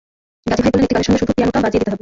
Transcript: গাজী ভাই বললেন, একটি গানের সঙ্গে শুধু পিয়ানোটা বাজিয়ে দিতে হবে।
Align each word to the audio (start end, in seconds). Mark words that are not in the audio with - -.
গাজী 0.49 0.61
ভাই 0.63 0.71
বললেন, 0.71 0.85
একটি 0.85 0.93
গানের 0.95 1.05
সঙ্গে 1.07 1.21
শুধু 1.21 1.33
পিয়ানোটা 1.35 1.59
বাজিয়ে 1.63 1.79
দিতে 1.79 1.85
হবে। 1.87 1.89